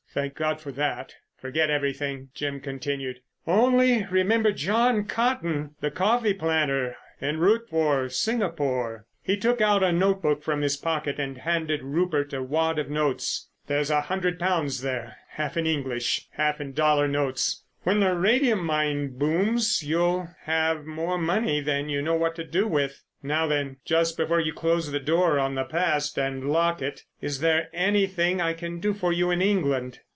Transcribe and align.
"Thank 0.13 0.35
God 0.35 0.59
for 0.59 0.73
that." 0.73 1.15
"Forget 1.37 1.69
everything," 1.69 2.31
Jim 2.33 2.59
continued. 2.59 3.21
"Only 3.47 4.05
remember 4.07 4.51
John 4.51 5.05
Cotton, 5.05 5.75
the 5.79 5.89
coffee 5.89 6.33
planter, 6.33 6.97
en 7.21 7.37
route 7.37 7.69
for 7.69 8.09
Singapore." 8.09 9.05
He 9.23 9.37
took 9.37 9.61
out 9.61 9.83
a 9.83 9.93
note 9.93 10.21
book 10.21 10.43
from 10.43 10.63
his 10.63 10.75
pocket 10.75 11.17
and 11.17 11.37
handed 11.37 11.81
Rupert 11.81 12.33
a 12.33 12.43
wad 12.43 12.77
of 12.77 12.89
notes. 12.89 13.47
"There's 13.67 13.89
a 13.89 14.01
hundred 14.01 14.37
pounds 14.37 14.81
there, 14.81 15.15
half 15.29 15.55
in 15.55 15.65
English, 15.65 16.27
half 16.31 16.59
in 16.59 16.73
dollar 16.73 17.07
notes. 17.07 17.63
When 17.83 18.01
the 18.01 18.13
radium 18.13 18.65
mine 18.65 19.17
booms 19.17 19.81
you'll 19.81 20.27
have 20.41 20.85
more 20.85 21.17
money 21.17 21.61
than 21.61 21.87
you 21.87 22.01
know 22.01 22.15
what 22.15 22.35
to 22.35 22.43
do 22.43 22.67
with. 22.67 23.01
Now 23.23 23.45
then, 23.45 23.77
just 23.85 24.17
before 24.17 24.39
you 24.39 24.51
close 24.51 24.91
the 24.91 24.99
door 24.99 25.37
on 25.37 25.53
the 25.53 25.63
past 25.63 26.17
and 26.17 26.49
lock 26.51 26.81
it, 26.81 27.03
is 27.21 27.39
there 27.39 27.69
anything 27.71 28.41
I 28.41 28.53
can 28.53 28.79
do 28.79 28.93
for 28.95 29.13
you 29.13 29.29
in 29.29 29.41
England?" 29.43 29.99